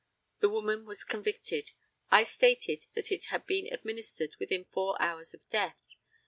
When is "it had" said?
3.11-3.45